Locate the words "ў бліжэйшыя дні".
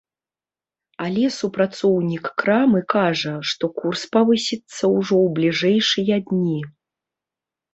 5.25-6.59